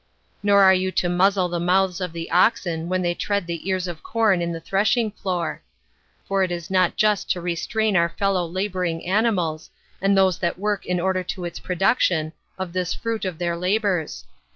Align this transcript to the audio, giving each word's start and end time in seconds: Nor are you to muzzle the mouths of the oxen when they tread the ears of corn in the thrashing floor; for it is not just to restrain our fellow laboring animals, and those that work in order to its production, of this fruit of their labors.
Nor 0.41 0.63
are 0.63 0.73
you 0.73 0.91
to 0.93 1.09
muzzle 1.09 1.47
the 1.47 1.59
mouths 1.59 2.01
of 2.01 2.11
the 2.11 2.31
oxen 2.31 2.89
when 2.89 3.03
they 3.03 3.13
tread 3.13 3.45
the 3.45 3.69
ears 3.69 3.87
of 3.87 4.01
corn 4.01 4.41
in 4.41 4.51
the 4.51 4.59
thrashing 4.59 5.11
floor; 5.11 5.61
for 6.27 6.41
it 6.41 6.51
is 6.51 6.71
not 6.71 6.95
just 6.97 7.29
to 7.29 7.39
restrain 7.39 7.95
our 7.95 8.09
fellow 8.09 8.43
laboring 8.47 9.05
animals, 9.05 9.69
and 10.01 10.17
those 10.17 10.39
that 10.39 10.57
work 10.57 10.87
in 10.87 10.99
order 10.99 11.21
to 11.25 11.45
its 11.45 11.59
production, 11.59 12.33
of 12.57 12.73
this 12.73 12.95
fruit 12.95 13.25
of 13.25 13.37
their 13.37 13.55
labors. 13.55 14.25